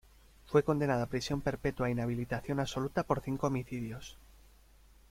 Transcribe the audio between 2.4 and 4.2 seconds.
absoluta por cinco homicidios.